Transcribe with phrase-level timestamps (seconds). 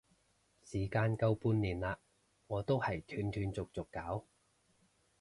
[0.63, 1.99] 時間夠半年啦，
[2.47, 4.25] 我都係斷斷續續搞